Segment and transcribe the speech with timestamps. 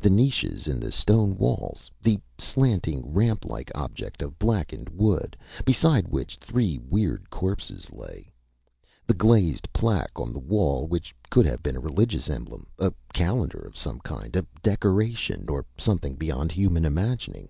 [0.00, 1.90] The niches in the stone walls?
[2.00, 8.30] The slanting, ramplike object of blackened wood, beside which three weird corpses lay?
[9.04, 13.58] The glazed plaque on the wall, which could have been a religious emblem, a calendar
[13.58, 17.48] of some kind, a decoration, or something beyond human imagining?